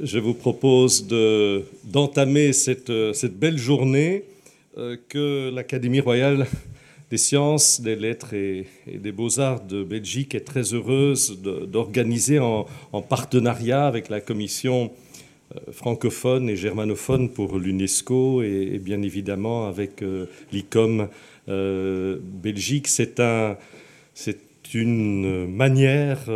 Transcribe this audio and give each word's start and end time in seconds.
je 0.00 0.18
vous 0.18 0.34
propose 0.34 1.06
d'entamer 1.84 2.52
cette, 2.52 2.92
cette, 3.14 3.38
belle 3.38 3.58
journée 3.58 4.24
euh, 4.78 4.96
que 5.08 5.50
l'Académie 5.50 6.00
royale 6.00 6.46
des 7.10 7.18
sciences, 7.18 7.80
des 7.80 7.96
lettres 7.96 8.32
et, 8.32 8.66
des 8.86 9.12
beaux-arts 9.12 9.62
de 9.64 9.84
Belgique 9.84 10.34
est 10.34 10.46
très 10.46 10.72
heureuse 10.72 11.38
d'organiser 11.42 12.38
en, 12.38 12.66
partenariat 13.02 13.86
avec 13.86 14.08
la 14.08 14.20
commission 14.20 14.92
euh, 15.54 15.72
francophone 15.72 16.48
et 16.48 16.56
germanophone 16.56 17.28
pour 17.28 17.58
l'UNESCO 17.58 18.42
et, 18.42 18.80
bien 18.82 19.02
évidemment 19.02 19.66
avec 19.66 20.02
euh, 20.02 20.26
l'ICOM 20.52 21.08
Belgique. 21.46 22.88
C'est 22.88 23.20
un, 23.20 23.56
une 24.72 25.46
manière 25.48 26.28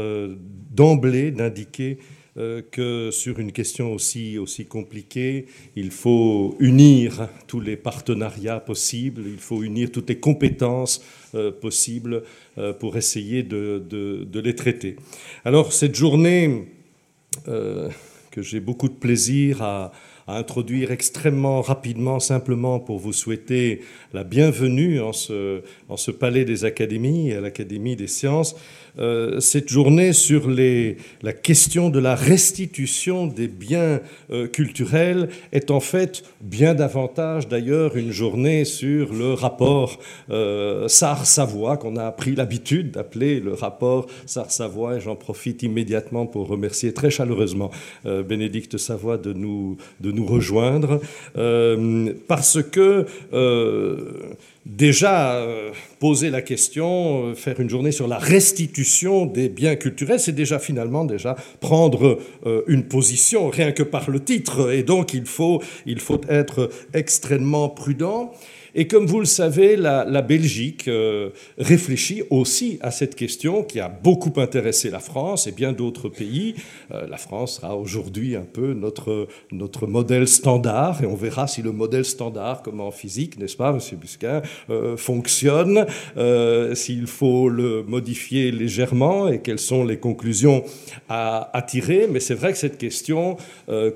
d'emblée 0.72 1.30
d'indiquer 1.30 1.98
euh, 1.98 2.16
que 2.70 3.10
sur 3.10 3.38
une 3.38 3.50
question 3.50 3.92
aussi, 3.92 4.36
aussi 4.36 4.66
compliquée, 4.66 5.46
il 5.74 5.90
faut 5.90 6.54
unir 6.60 7.28
tous 7.46 7.60
les 7.60 7.76
partenariats 7.76 8.60
possibles, 8.60 9.22
il 9.26 9.38
faut 9.38 9.62
unir 9.62 9.90
toutes 9.90 10.10
les 10.10 10.20
compétences 10.20 11.02
euh, 11.34 11.50
possibles 11.50 12.24
euh, 12.58 12.72
pour 12.74 12.96
essayer 12.96 13.42
de, 13.42 13.82
de, 13.88 14.40
les 14.40 14.54
traiter. 14.54 14.96
Alors 15.44 15.72
cette 15.72 15.94
journée 15.94 16.68
que 17.44 18.42
j'ai 18.42 18.60
beaucoup 18.60 18.88
de 18.88 18.94
plaisir 18.94 19.62
à, 19.62 19.92
à 20.26 20.38
introduire 20.38 20.90
extrêmement 20.90 21.60
rapidement, 21.60 22.18
simplement 22.18 22.80
pour 22.80 22.98
vous 22.98 23.12
souhaiter 23.12 23.82
la 24.12 24.24
bienvenue 24.24 25.00
en 25.00 25.12
ce, 25.12 25.62
en 25.88 25.96
ce 25.96 26.10
palais 26.10 26.44
des 26.44 26.64
académies, 26.64 27.32
à 27.32 27.40
l'Académie 27.40 27.94
des 27.94 28.08
sciences, 28.08 28.56
euh, 28.98 29.40
cette 29.40 29.68
journée 29.68 30.12
sur 30.12 30.48
les, 30.48 30.96
la 31.22 31.34
question 31.34 31.90
de 31.90 31.98
la 31.98 32.14
restitution 32.14 33.26
des 33.26 33.46
biens 33.46 34.00
euh, 34.30 34.48
culturels 34.48 35.28
est 35.52 35.70
en 35.70 35.80
fait 35.80 36.24
bien 36.40 36.74
davantage 36.74 37.46
d'ailleurs 37.46 37.96
une 37.96 38.10
journée 38.10 38.64
sur 38.64 39.12
le 39.12 39.34
rapport 39.34 39.98
euh, 40.30 40.88
Savoie 40.88 41.76
qu'on 41.76 41.96
a 41.96 42.10
pris 42.10 42.34
l'habitude 42.34 42.92
d'appeler 42.92 43.38
le 43.38 43.52
rapport 43.52 44.06
Sars-Savoie 44.24 44.96
et 44.96 45.00
j'en 45.00 45.14
profite 45.14 45.62
immédiatement 45.62 46.26
pour 46.26 46.48
remercier 46.48 46.94
très 46.94 47.10
chaleureusement 47.10 47.70
euh, 48.06 48.22
Bénédicte 48.22 48.78
Savoie 48.78 49.18
de 49.18 49.34
nous, 49.34 49.76
de 50.00 50.10
nous 50.16 50.26
rejoindre 50.26 51.00
parce 52.26 52.58
que 52.62 53.06
déjà 54.66 55.36
euh, 55.36 55.70
poser 56.00 56.28
la 56.30 56.42
question, 56.42 57.28
euh, 57.28 57.34
faire 57.34 57.60
une 57.60 57.70
journée 57.70 57.92
sur 57.92 58.08
la 58.08 58.18
restitution 58.18 59.24
des 59.24 59.48
biens 59.48 59.76
culturels, 59.76 60.20
c'est 60.20 60.34
déjà 60.34 60.58
finalement 60.58 61.04
déjà 61.04 61.36
prendre 61.60 62.18
euh, 62.44 62.62
une 62.66 62.82
position 62.82 63.48
rien 63.48 63.72
que 63.72 63.84
par 63.84 64.10
le 64.10 64.22
titre. 64.22 64.72
Et 64.72 64.82
donc 64.82 65.14
il 65.14 65.24
faut, 65.24 65.62
il 65.86 66.00
faut 66.00 66.20
être 66.28 66.70
extrêmement 66.92 67.68
prudent. 67.68 68.32
Et 68.78 68.86
comme 68.86 69.06
vous 69.06 69.20
le 69.20 69.26
savez, 69.26 69.74
la, 69.74 70.04
Belgique 70.20 70.86
euh, 70.86 71.30
réfléchit 71.56 72.24
aussi 72.28 72.78
à 72.82 72.90
cette 72.90 73.14
question 73.14 73.62
qui 73.62 73.80
a 73.80 73.88
beaucoup 73.88 74.38
intéressé 74.38 74.90
la 74.90 74.98
France 74.98 75.46
et 75.46 75.52
bien 75.52 75.72
d'autres 75.72 76.10
pays. 76.10 76.54
Euh, 76.92 77.06
la 77.08 77.16
France 77.16 77.56
sera 77.56 77.74
aujourd'hui 77.74 78.36
un 78.36 78.44
peu 78.44 78.74
notre, 78.74 79.28
notre 79.50 79.86
modèle 79.86 80.28
standard 80.28 81.02
et 81.02 81.06
on 81.06 81.14
verra 81.14 81.46
si 81.46 81.62
le 81.62 81.72
modèle 81.72 82.04
standard, 82.04 82.60
comme 82.60 82.82
en 82.82 82.90
physique, 82.90 83.38
n'est-ce 83.38 83.56
pas, 83.56 83.70
M. 83.70 83.78
Busquin, 83.98 84.42
euh, 84.68 84.98
fonctionne, 84.98 85.86
s'il 86.74 87.06
faut 87.06 87.48
le 87.48 87.82
modifier 87.82 88.52
légèrement 88.52 89.28
et 89.28 89.40
quelles 89.40 89.58
sont 89.58 89.84
les 89.84 89.96
conclusions 89.96 90.64
à, 91.08 91.48
à 91.56 91.62
tirer. 91.62 92.08
Mais 92.10 92.20
c'est 92.20 92.34
vrai 92.34 92.52
que 92.52 92.58
cette 92.58 92.76
question 92.76 93.38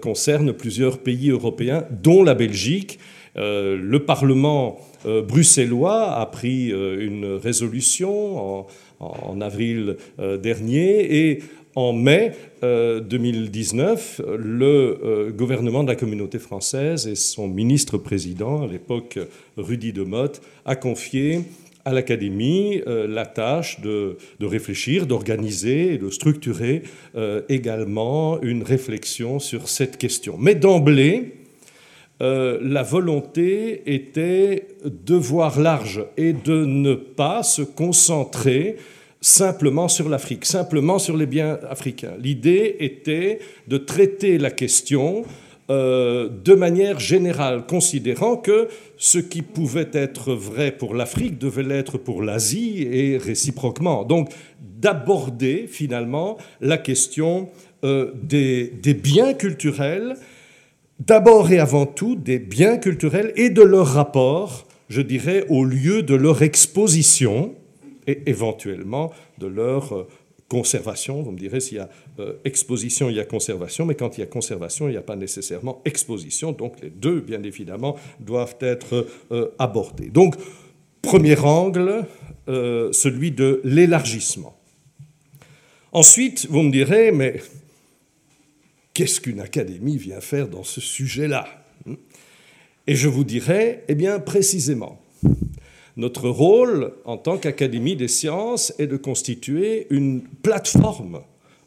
concerne 0.01 0.55
plusieurs 0.55 0.98
pays 0.98 1.28
européens, 1.28 1.84
dont 1.91 2.23
la 2.23 2.34
Belgique. 2.34 2.98
Euh, 3.36 3.78
le 3.81 4.00
Parlement 4.00 4.81
euh, 5.06 5.23
bruxellois 5.23 6.12
a 6.17 6.27
pris 6.27 6.73
euh, 6.73 7.05
une 7.05 7.25
résolution 7.25 8.67
en, 8.98 9.41
avril 9.41 9.96
dernier 10.42 11.30
et 11.30 11.42
en 11.74 11.95
mai 11.95 12.33
2019, 12.63 14.20
le 14.36 15.33
gouvernement 15.35 15.83
de 15.83 15.89
la 15.89 15.96
communauté 15.96 16.39
française 16.39 17.07
et 17.07 17.14
son 17.14 17.48
ministre-président, 17.48 18.64
à 18.64 18.67
l'époque 18.67 19.18
Rudy 19.57 19.95
Demotte, 19.95 20.42
a 20.67 20.77
confié 20.77 21.41
à 21.86 21.95
l'Académie 21.95 22.83
la 22.86 23.24
tâche 23.24 23.80
de, 23.80 24.18
de 24.39 24.47
réfléchir, 24.47 25.07
d'organiser 25.07 25.95
et 25.95 25.98
de 25.98 26.11
structurer 26.11 26.83
également 27.48 28.39
une 28.42 28.62
réflexion 28.62 29.39
sur 29.39 29.70
cette 29.70 29.97
question. 29.97 30.36
Mais 30.39 30.55
d'emblée, 30.55 31.39
euh, 32.23 32.58
la 32.63 32.83
volonté 32.83 33.83
était 33.86 34.69
de 34.85 35.14
voir 35.14 35.58
large 35.58 36.05
et 36.17 36.33
de 36.33 36.64
ne 36.64 36.95
pas 36.95 37.42
se 37.42 37.63
concentrer 37.63 38.77
simplement 39.20 39.89
sur 39.89 40.08
l'Afrique, 40.08 40.45
simplement 40.45 40.98
sur 40.98 41.17
les 41.17 41.27
biens 41.27 41.59
africains. 41.69 42.14
L'idée 42.19 42.77
était 42.80 43.39
de 43.69 43.79
traiter 43.79 44.39
la 44.39 44.51
question 44.51 45.25
euh, 45.70 46.29
de 46.45 46.55
manière 46.55 46.98
générale, 46.98 47.64
considérant 47.64 48.36
que 48.36 48.69
ce 48.97 49.19
qui 49.19 49.42
pouvait 49.42 49.91
être 49.92 50.33
vrai 50.33 50.73
pour 50.73 50.95
l'Afrique 50.95 51.39
devait 51.39 51.63
l'être 51.63 51.97
pour 51.97 52.23
l'Asie 52.23 52.83
et 52.83 53.19
réciproquement. 53.19 54.05
Donc 54.05 54.30
d'aborder 54.61 55.67
finalement 55.69 56.39
la 56.61 56.77
question 56.77 57.51
euh, 57.85 58.11
des, 58.23 58.73
biens 58.95 59.33
culturels 59.33 60.17
d'abord 61.00 61.50
et 61.50 61.58
avant 61.58 61.86
tout 61.86 62.14
des 62.14 62.38
biens 62.38 62.77
culturels 62.77 63.33
et 63.36 63.50
de 63.50 63.62
leur 63.62 63.86
rapport, 63.86 64.66
je 64.88 65.00
dirais, 65.00 65.44
au 65.48 65.64
lieu 65.64 66.02
de 66.02 66.14
leur 66.14 66.42
exposition 66.42 67.55
et 68.06 68.22
éventuellement 68.27 69.12
de 69.38 69.46
leur 69.46 69.92
euh, 69.92 70.08
conservation. 70.48 71.22
Vous 71.22 71.33
me 71.33 71.38
direz, 71.38 71.61
s'il 71.61 71.78
y 71.78 71.80
a 71.80 71.88
euh, 72.18 72.34
exposition, 72.44 73.08
il 73.08 73.16
y 73.16 73.20
a 73.20 73.24
conservation, 73.24 73.86
mais 73.86 73.94
quand 73.94 74.18
il 74.18 74.20
y 74.20 74.24
a 74.24 74.27
conservation, 74.27 74.88
il 74.88 74.92
n'y 74.92 74.96
a 74.96 75.02
pas 75.02 75.16
nécessairement 75.16 75.80
exposition. 75.84 76.52
Donc 76.52 76.80
les 76.83 76.90
deux, 76.90 77.20
bien 77.20 77.42
évidemment, 77.42 77.96
doivent 78.20 78.56
être 78.61 79.06
euh, 79.32 79.48
abordés. 79.58 80.11
Donc, 80.11 80.36
premier 81.02 81.38
angle, 81.38 82.05
celui 82.46 83.30
de 83.30 83.61
l'élargissement. 83.62 84.58
Ensuite, 85.92 86.46
vous 86.50 86.62
me 86.62 86.72
direz, 86.72 87.12
mais 87.12 87.40
qu'est-ce 88.95 89.20
qu'une 89.20 89.40
académie 89.40 89.96
vient 89.96 90.20
faire 90.20 90.48
dans 90.48 90.64
ce 90.64 90.80
sujet-là 90.80 91.46
Et 92.86 92.95
je 92.95 93.08
vous 93.08 93.24
dirais, 93.24 93.84
eh 93.89 93.95
bien, 93.95 94.18
précisément, 94.18 95.01
notre 95.96 96.28
rôle 96.28 96.92
en 97.05 97.17
tant 97.17 97.36
qu'Académie 97.36 97.96
des 97.96 98.08
sciences 98.08 98.73
est 98.79 98.86
de 98.86 98.96
constituer 98.96 99.86
une 99.90 100.23
plateforme 100.23 101.20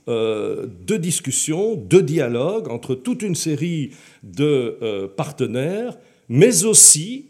euh, 0.10 0.68
de 0.86 0.98
discussion, 0.98 1.76
de 1.76 2.02
dialogue 2.02 2.70
entre 2.70 2.96
toute 2.96 3.22
une 3.22 3.36
série 3.36 3.92
de 4.24 4.78
euh, 4.82 5.08
partenaires, 5.08 5.98
mais 6.30 6.66
aussi 6.66 7.28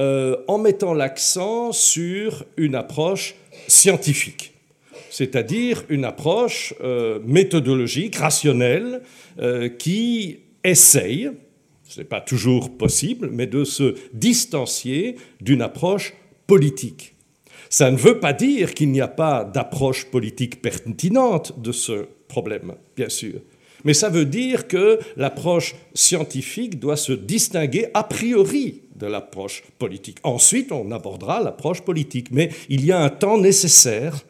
euh, 0.00 0.36
en 0.48 0.58
mettant 0.58 0.94
l'accent 0.94 1.72
sur 1.72 2.44
une 2.56 2.74
approche 2.74 3.34
scientifique 3.68 4.55
c'est-à-dire 5.10 5.84
une 5.88 6.04
approche 6.04 6.74
euh, 6.82 7.18
méthodologique, 7.24 8.16
rationnelle, 8.16 9.02
euh, 9.38 9.68
qui 9.68 10.38
essaye, 10.64 11.30
ce 11.84 12.00
n'est 12.00 12.06
pas 12.06 12.20
toujours 12.20 12.76
possible, 12.76 13.30
mais 13.32 13.46
de 13.46 13.64
se 13.64 13.94
distancier 14.12 15.16
d'une 15.40 15.62
approche 15.62 16.14
politique. 16.46 17.14
Ça 17.68 17.90
ne 17.90 17.96
veut 17.96 18.20
pas 18.20 18.32
dire 18.32 18.74
qu'il 18.74 18.90
n'y 18.90 19.00
a 19.00 19.08
pas 19.08 19.44
d'approche 19.44 20.06
politique 20.06 20.62
pertinente 20.62 21.60
de 21.60 21.72
ce 21.72 22.06
problème, 22.28 22.74
bien 22.96 23.08
sûr. 23.08 23.40
Mais 23.84 23.94
ça 23.94 24.08
veut 24.08 24.24
dire 24.24 24.66
que 24.66 24.98
l'approche 25.16 25.76
scientifique 25.94 26.80
doit 26.80 26.96
se 26.96 27.12
distinguer 27.12 27.88
a 27.94 28.02
priori 28.02 28.82
de 28.96 29.06
l'approche 29.06 29.62
politique. 29.78 30.18
Ensuite, 30.24 30.72
on 30.72 30.90
abordera 30.90 31.40
l'approche 31.40 31.82
politique. 31.82 32.28
Mais 32.30 32.50
il 32.68 32.84
y 32.84 32.92
a 32.92 33.00
un 33.00 33.10
temps 33.10 33.38
nécessaire 33.38 34.24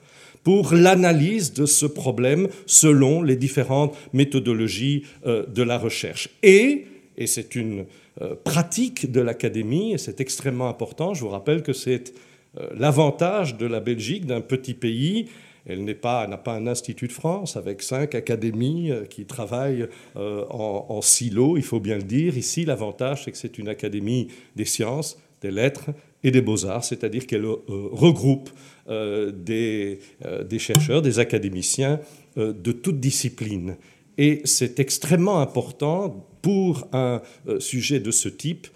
pour 0.47 0.75
l'analyse 0.75 1.55
de 1.55 1.67
ce 1.67 1.87
problème 1.87 2.47
selon 2.67 3.21
les 3.21 3.35
différentes 3.35 3.97
méthodologies 4.13 5.03
euh, 5.27 5.45
de 5.45 5.65
la 5.65 5.77
recherche. 5.77 6.29
Et, 6.45 6.87
et 7.17 7.27
c'est 7.27 7.57
une 7.57 7.85
euh, 8.23 8.37
pratique 8.45 9.11
de 9.11 9.21
l'académie, 9.21 9.95
et 9.95 9.99
c'est 9.99 10.21
extrêmement 10.21 10.69
important, 10.69 11.15
je 11.15 11.23
vous 11.23 11.31
rappelle 11.31 11.65
que 11.65 11.73
c'est 11.73 12.15
euh, 12.61 12.69
l'avantage 12.79 13.57
de 13.57 13.67
la 13.67 13.81
Belgique, 13.81 14.25
d'un 14.25 14.41
petit 14.41 14.75
pays, 14.75 15.27
elle 15.67 15.85
n'a 15.85 15.95
pas, 15.95 16.29
pas, 16.29 16.55
un 16.55 16.69
institut 16.69 17.09
de 17.09 17.13
France 17.13 17.57
avec 17.57 17.83
cinq 17.83 18.15
académies 18.15 18.93
qui 19.11 19.25
travaillent 19.25 19.89
en, 20.15 20.87
en, 20.89 21.03
silo, 21.03 21.57
il 21.57 21.65
faut 21.65 21.81
bien 21.81 21.97
le 21.97 22.05
dire. 22.05 22.39
Ici, 22.39 22.65
l'avantage, 22.65 23.25
c'est 23.25 23.33
que 23.33 23.37
c'est 23.37 23.59
une 23.59 23.69
académie 23.69 24.29
des 24.55 24.65
sciences, 24.65 25.19
des 25.43 25.51
lettres 25.51 25.91
et 26.27 26.33
des 26.33 26.43
beaux-arts, 26.43 26.85
c'est-à-dire 26.85 27.25
qu'elle 27.27 27.47
regroupe 27.47 28.51
euh, 28.89 29.31
des, 29.31 30.01
euh, 30.25 30.43
des, 30.43 30.59
chercheurs, 30.59 31.01
des 31.01 31.21
académiciens 31.21 32.01
euh, 32.37 32.53
de 32.53 32.73
toute 32.73 32.99
discipline. 32.99 33.77
Et 34.19 34.41
c'est 34.45 34.81
extrêmement 34.81 35.41
important 35.41 36.27
pour 36.43 36.89
un 36.93 37.23
euh, 37.49 37.61
sujet 37.61 38.01
de 38.01 38.11
ce 38.11 38.29
type 38.29 38.67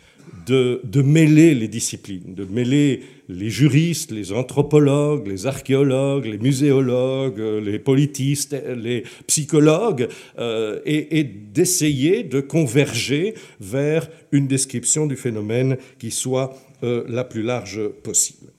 de, 0.47 1.03
mêler 1.03 1.55
les 1.55 1.69
disciplines, 1.69 2.35
de 2.35 2.45
mêler 2.45 3.03
les 3.29 3.51
juristes, 3.51 4.11
les 4.11 4.33
anthropologues, 4.33 5.27
les 5.27 5.47
archéologues, 5.47 6.27
les 6.27 6.39
muséologues, 6.39 7.39
les 7.39 7.79
politistes, 7.79 8.57
les 8.77 9.05
psychologues, 9.27 10.09
euh, 10.39 10.81
et 10.85 11.25
d'essayer 11.25 12.25
de 12.25 12.41
converger 12.41 13.35
vers 13.61 14.09
une 14.33 14.47
description 14.47 15.07
du 15.07 15.17
phénomène 15.17 15.77
qui 15.99 16.11
soit 16.11 16.57
euh, 16.83 17.05
la 17.09 17.25
plus 17.25 17.43
large 17.43 17.89
possible. 18.03 18.53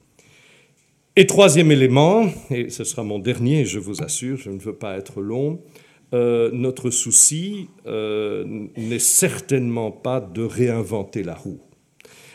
Et 1.16 1.26
troisième 1.26 1.70
élément, 1.70 2.26
et 2.50 2.70
ce 2.70 2.84
sera 2.84 3.02
mon 3.02 3.18
dernier, 3.18 3.64
je 3.64 3.78
vous 3.78 4.02
assure, 4.02 4.38
je 4.38 4.50
ne 4.50 4.58
veux 4.58 4.74
pas 4.74 4.96
être 4.96 5.20
long, 5.20 5.60
euh, 6.14 6.50
notre 6.52 6.90
souci 6.90 7.68
euh, 7.86 8.44
n'est 8.76 8.98
certainement 8.98 9.90
pas 9.90 10.20
de 10.20 10.42
réinventer 10.42 11.22
la 11.22 11.34
roue. 11.34 11.60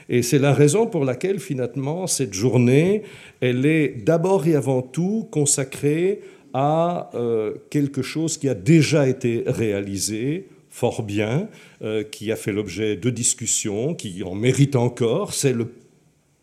Et 0.09 0.21
c'est 0.21 0.39
la 0.39 0.53
raison 0.53 0.87
pour 0.87 1.05
laquelle 1.05 1.39
finalement 1.39 2.07
cette 2.07 2.33
journée, 2.33 3.03
elle 3.41 3.65
est 3.65 4.03
d'abord 4.03 4.47
et 4.47 4.55
avant 4.55 4.81
tout 4.81 5.27
consacrée 5.31 6.21
à 6.53 7.11
quelque 7.69 8.01
chose 8.01 8.37
qui 8.37 8.47
a 8.47 8.55
déjà 8.55 9.07
été 9.07 9.43
réalisé 9.45 10.47
fort 10.77 11.01
bien, 11.01 11.49
euh, 11.81 12.03
qui 12.03 12.31
a 12.31 12.35
fait 12.35 12.51
l'objet 12.51 12.95
de 12.95 13.09
discussions, 13.09 13.95
qui 13.95 14.21
en 14.21 14.35
mérite 14.35 14.75
encore. 14.75 15.33
C'est 15.33 15.51
le 15.51 15.73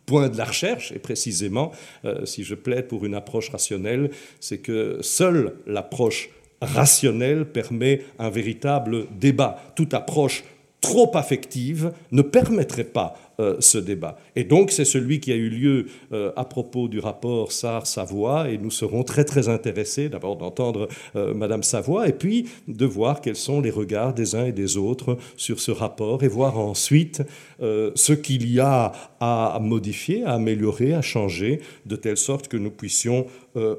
point 0.07 0.29
de 0.29 0.37
la 0.37 0.45
recherche, 0.45 0.91
et 0.91 0.99
précisément, 0.99 1.71
euh, 2.05 2.27
si 2.27 2.43
je 2.43 2.57
plaide 2.57 2.89
pour 2.89 3.05
une 3.05 3.15
approche 3.15 3.51
rationnelle, 3.51 4.11
c'est 4.41 4.59
que 4.59 4.99
seule 5.03 5.55
l'approche 5.69 6.31
rationnelle 6.61 7.45
permet 7.45 8.01
un 8.19 8.29
véritable 8.29 9.07
débat. 9.21 9.73
Toute 9.77 9.95
approche 9.95 10.43
trop 10.81 11.17
affective 11.17 11.93
ne 12.11 12.23
permettrait 12.23 12.83
pas 12.83 13.17
euh, 13.41 13.57
ce 13.59 13.79
débat. 13.79 14.17
Et 14.37 14.45
donc 14.45 14.71
c'est 14.71 14.85
celui 14.85 15.19
qui 15.19 15.33
a 15.33 15.35
eu 15.35 15.49
lieu 15.49 15.87
euh, 16.13 16.31
à 16.37 16.45
propos 16.45 16.87
du 16.87 17.01
rapport 17.01 17.51
Sarr-Savoie, 17.51 18.49
et 18.49 18.59
nous 18.59 18.71
serons 18.71 19.03
très 19.03 19.25
très 19.25 19.49
intéressés 19.49 20.09
d'abord 20.09 20.37
d'entendre 20.37 20.87
euh, 21.17 21.35
Madame 21.35 21.65
Savoie, 21.65 22.07
et 22.07 22.13
puis 22.13 22.49
de 22.69 22.87
voir 22.87 23.21
quels 23.21 23.35
sont 23.35 23.61
les 23.61 23.71
regards 23.71 24.15
des 24.15 24.37
uns 24.37 24.45
et 24.45 24.53
des 24.53 24.77
autres 24.77 25.19
sur 25.37 25.59
ce 25.59 25.73
rapport, 25.73 26.23
et 26.23 26.29
voir 26.29 26.61
ensuite 26.61 27.23
ce 27.61 28.13
qu'il 28.13 28.51
y 28.51 28.61
a 28.61 28.93
à 29.21 29.59
modifier, 29.61 30.23
à 30.25 30.35
améliorer, 30.35 30.93
à 30.93 31.03
changer, 31.03 31.61
de 31.87 31.97
telle 31.97 32.17
sorte 32.17 32.49
que 32.49 32.57
nous 32.57 32.71
puissions 32.71 33.27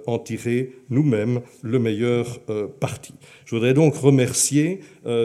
en 0.08 0.18
tirer 0.18 0.72
nous-mêmes 0.90 1.42
le 1.62 1.80
meilleur 1.80 2.40
parti. 2.80 3.14
Je 3.46 3.54
voudrais 3.56 3.74
donc 3.74 3.96
remercier 3.96 4.80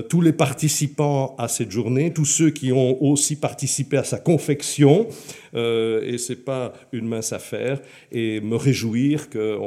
tous 0.09 0.21
les 0.21 0.33
participants 0.33 1.35
à 1.39 1.49
cette 1.49 1.71
journée, 1.71 2.13
tous 2.13 2.25
ceux 2.25 2.51
qui 2.51 2.73
ont 2.73 3.03
aussi 3.03 3.37
participé 3.37 3.97
à 3.97 4.05
sa 4.05 4.20
confection, 4.25 5.09
euh, 5.55 6.03
et 6.03 6.19
ce 6.19 6.33
n'est 6.33 6.39
pas 6.39 6.73
une 6.93 7.09
mince 7.09 7.33
affaire, 7.33 7.81
et 8.13 8.41
me 8.41 8.57
réjouir 8.57 9.29
que 9.31 9.59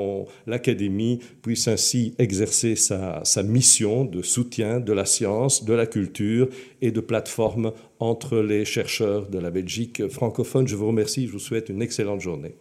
l'Académie 0.47 1.19
puisse 1.41 1.67
ainsi 1.67 2.15
exercer 2.19 2.75
sa, 2.75 3.21
sa 3.23 3.43
mission 3.43 4.05
de 4.05 4.21
soutien 4.21 4.79
de 4.79 4.93
la 4.93 5.05
science, 5.05 5.65
de 5.65 5.73
la 5.73 5.85
culture 5.85 6.47
et 6.81 6.91
de 6.91 7.01
plateforme 7.01 7.73
entre 7.99 8.39
les 8.39 8.65
chercheurs 8.65 9.27
de 9.27 9.39
la 9.39 9.51
Belgique 9.51 10.07
francophone. 10.07 10.67
Je 10.67 10.75
vous 10.75 10.87
remercie, 10.87 11.27
je 11.27 11.31
vous 11.31 11.39
souhaite 11.39 11.69
une 11.69 11.81
excellente 11.81 12.21
journée. 12.21 12.55